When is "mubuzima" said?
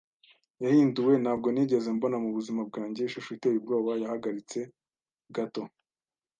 2.23-2.61